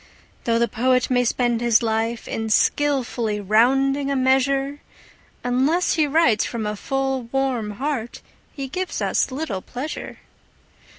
[0.45, 4.79] Though the poet may spend his life in skilfully rounding a measure,
[5.43, 10.17] Unless he writes from a full, warm heart he gives us little pleasure.